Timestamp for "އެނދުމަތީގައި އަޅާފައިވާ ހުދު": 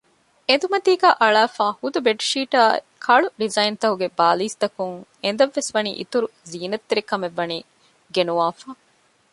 0.47-1.99